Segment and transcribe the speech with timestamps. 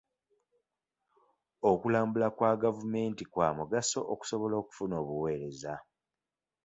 [1.71, 5.73] Okulambula kwa gavumenti kwa mugaso okusobola okufuna obuweereza.